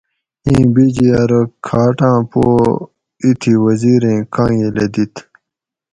[0.45, 2.43] اِیں بیجی ارو کھاٹاں پو
[3.23, 5.13] ایتھی وزیریں کانگیلہ دیت